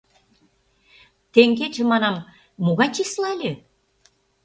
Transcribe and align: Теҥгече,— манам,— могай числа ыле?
Теҥгече,— 1.33 1.83
манам,— 1.91 2.15
могай 2.65 2.89
числа 2.95 3.29
ыле? 3.35 3.53